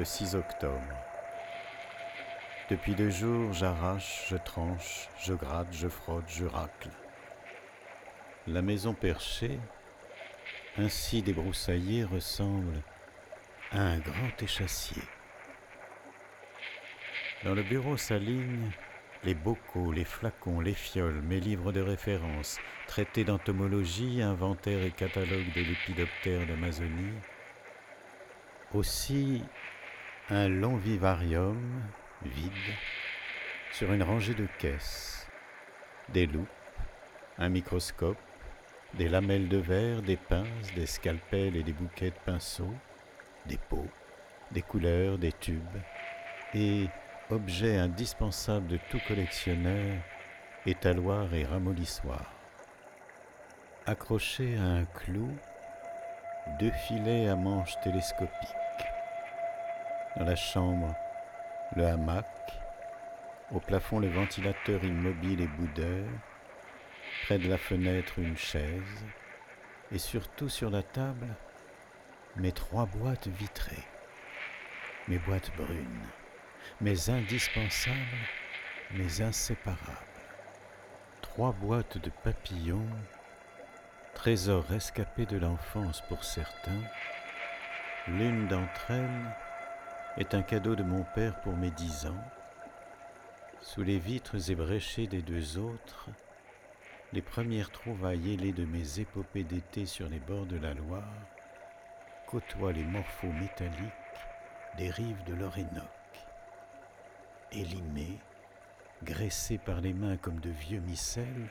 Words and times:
le 0.00 0.04
6 0.06 0.34
octobre. 0.34 0.94
Depuis 2.70 2.94
deux 2.94 3.10
jours, 3.10 3.52
j'arrache, 3.52 4.28
je 4.30 4.36
tranche, 4.38 5.10
je 5.22 5.34
gratte, 5.34 5.70
je 5.72 5.88
frotte, 5.88 6.24
je 6.26 6.46
racle. 6.46 6.88
La 8.46 8.62
maison 8.62 8.94
perchée, 8.94 9.60
ainsi 10.78 11.20
débroussaillée, 11.20 12.04
ressemble 12.04 12.82
à 13.72 13.82
un 13.82 13.98
grand 13.98 14.42
échassier. 14.42 15.02
Dans 17.44 17.54
le 17.54 17.62
bureau 17.62 17.98
s'alignent 17.98 18.70
les 19.22 19.34
bocaux, 19.34 19.92
les 19.92 20.06
flacons, 20.06 20.60
les 20.60 20.72
fioles, 20.72 21.20
mes 21.20 21.40
livres 21.40 21.72
de 21.72 21.82
référence, 21.82 22.58
traités 22.86 23.24
d'entomologie, 23.24 24.22
inventaire 24.22 24.82
et 24.82 24.92
catalogue 24.92 25.52
de 25.54 25.60
l'épidoptère 25.60 26.46
d'Amazonie. 26.46 27.18
Aussi 28.72 29.42
un 30.32 30.48
long 30.48 30.76
vivarium 30.76 31.58
vide 32.24 32.52
sur 33.72 33.92
une 33.92 34.04
rangée 34.04 34.34
de 34.34 34.46
caisses, 34.58 35.26
des 36.10 36.26
loupes, 36.26 36.46
un 37.38 37.48
microscope, 37.48 38.16
des 38.94 39.08
lamelles 39.08 39.48
de 39.48 39.56
verre, 39.56 40.02
des 40.02 40.16
pinces, 40.16 40.72
des 40.76 40.86
scalpels 40.86 41.56
et 41.56 41.64
des 41.64 41.72
bouquets 41.72 42.10
de 42.10 42.18
pinceaux, 42.24 42.74
des 43.46 43.58
pots, 43.58 43.88
des 44.52 44.62
couleurs, 44.62 45.18
des 45.18 45.32
tubes, 45.32 45.78
et 46.54 46.86
objet 47.30 47.78
indispensable 47.78 48.68
de 48.68 48.78
tout 48.88 49.00
collectionneur, 49.08 49.96
étaloir 50.64 51.34
et 51.34 51.44
ramollissoir. 51.44 52.32
Accroché 53.84 54.56
à 54.56 54.62
un 54.62 54.84
clou, 54.84 55.36
deux 56.60 56.72
filets 56.86 57.28
à 57.28 57.34
manches 57.34 57.80
télescopiques. 57.82 58.69
Dans 60.16 60.24
la 60.24 60.36
chambre, 60.36 60.94
le 61.76 61.86
hamac, 61.86 62.26
au 63.52 63.60
plafond 63.60 63.98
le 63.98 64.08
ventilateur 64.08 64.82
immobile 64.84 65.40
et 65.40 65.46
boudeur, 65.46 66.06
près 67.24 67.38
de 67.38 67.48
la 67.48 67.58
fenêtre 67.58 68.18
une 68.18 68.36
chaise, 68.36 69.04
et 69.92 69.98
surtout 69.98 70.48
sur 70.48 70.70
la 70.70 70.82
table, 70.82 71.28
mes 72.36 72.52
trois 72.52 72.86
boîtes 72.86 73.28
vitrées, 73.28 73.86
mes 75.08 75.18
boîtes 75.18 75.50
brunes 75.56 76.06
mais 76.80 77.10
indispensables, 77.10 77.96
mais 78.92 79.20
inséparables. 79.20 79.90
Trois 81.20 81.52
boîtes 81.52 81.98
de 81.98 82.10
papillons, 82.10 82.88
trésors 84.14 84.64
rescapés 84.64 85.26
de 85.26 85.38
l'enfance 85.38 86.02
pour 86.08 86.24
certains. 86.24 86.82
L'une 88.08 88.48
d'entre 88.48 88.90
elles 88.90 89.36
est 90.16 90.34
un 90.34 90.42
cadeau 90.42 90.74
de 90.74 90.82
mon 90.82 91.04
père 91.14 91.40
pour 91.40 91.56
mes 91.56 91.70
dix 91.70 92.06
ans. 92.06 92.24
Sous 93.60 93.82
les 93.82 93.98
vitres 93.98 94.50
ébréchées 94.50 95.06
des 95.06 95.22
deux 95.22 95.58
autres, 95.58 96.08
les 97.12 97.22
premières 97.22 97.70
trouvailles 97.70 98.34
ailées 98.34 98.52
de 98.52 98.64
mes 98.64 99.00
épopées 99.00 99.44
d'été 99.44 99.86
sur 99.86 100.08
les 100.08 100.20
bords 100.20 100.46
de 100.46 100.58
la 100.58 100.74
Loire 100.74 101.02
côtoient 102.26 102.72
les 102.72 102.84
morphos 102.84 103.32
métalliques 103.32 103.92
des 104.76 104.90
rives 104.90 105.24
de 105.24 105.34
l'Orénoque 105.34 106.00
élimé, 107.52 108.18
graissé 109.02 109.58
par 109.58 109.80
les 109.80 109.92
mains 109.92 110.16
comme 110.16 110.40
de 110.40 110.50
vieux 110.50 110.80
micelles, 110.80 111.48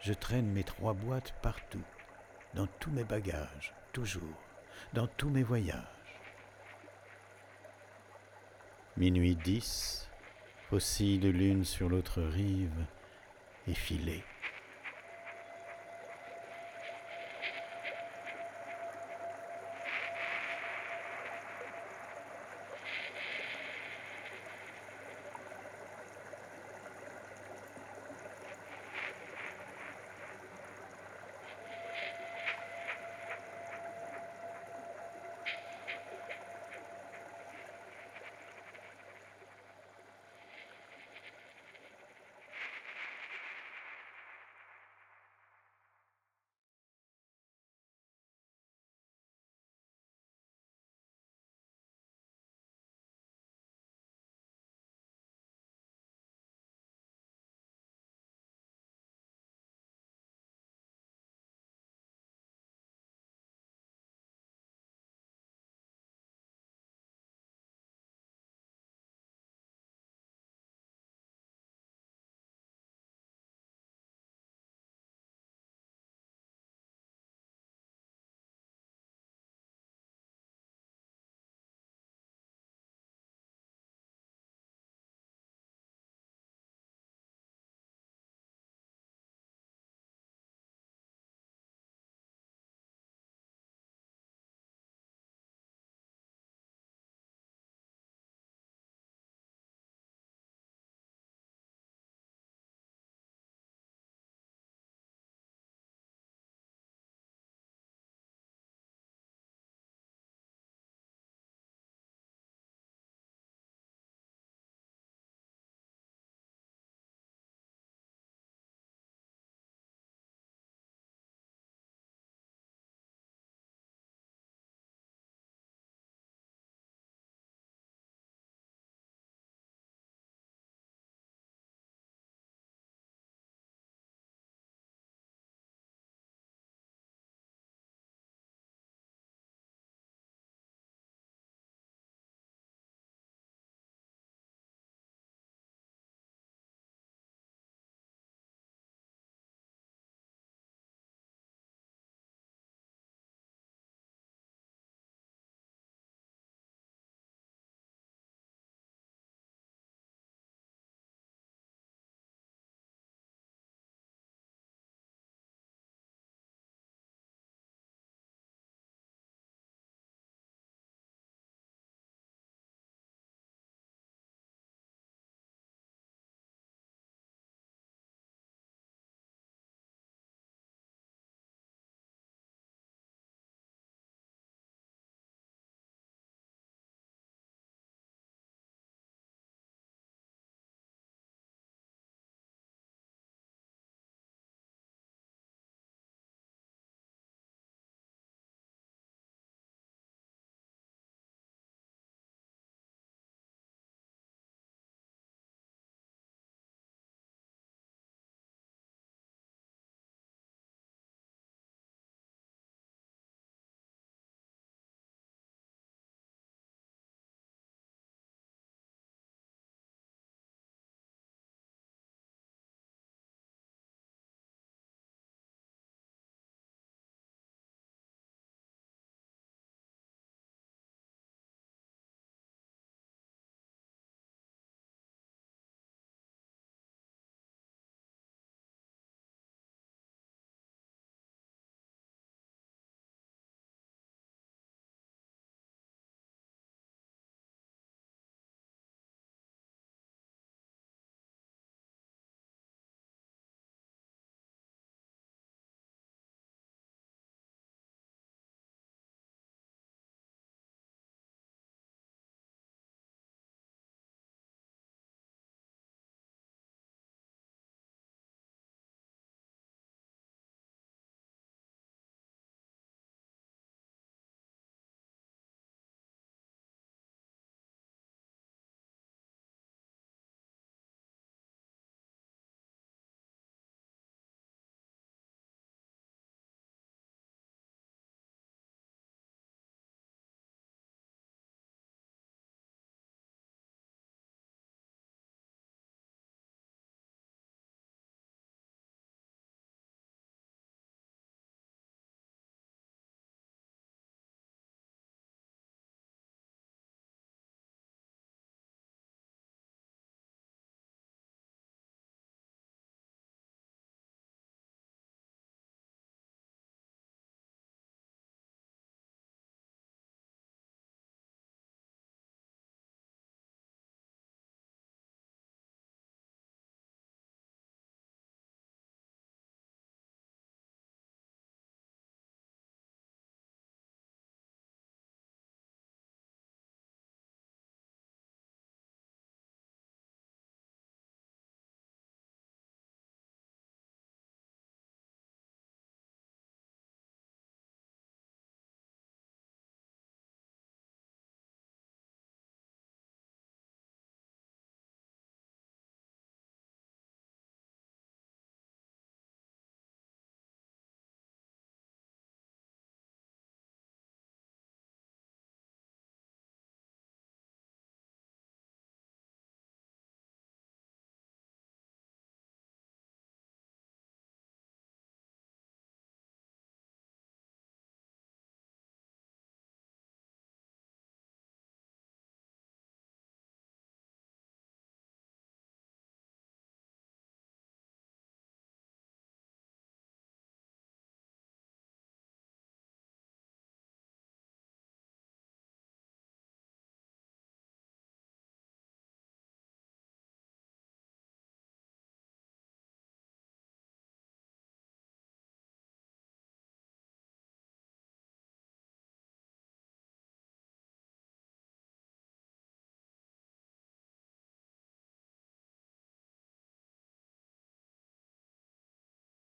je 0.00 0.12
traîne 0.12 0.50
mes 0.50 0.64
trois 0.64 0.94
boîtes 0.94 1.34
partout, 1.42 1.82
dans 2.54 2.66
tous 2.80 2.90
mes 2.90 3.04
bagages, 3.04 3.72
toujours, 3.92 4.42
dans 4.92 5.06
tous 5.06 5.30
mes 5.30 5.42
voyages. 5.42 5.91
Minuit 8.98 9.36
dix, 9.36 10.06
de 11.18 11.30
l'une 11.30 11.64
sur 11.64 11.88
l'autre 11.88 12.20
rive, 12.20 12.84
effilée. 13.66 14.22